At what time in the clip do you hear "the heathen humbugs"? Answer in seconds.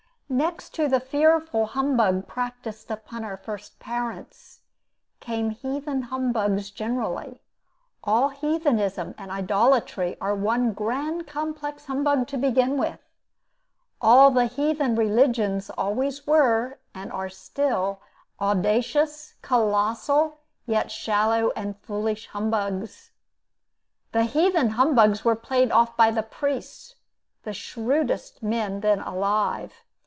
24.13-25.25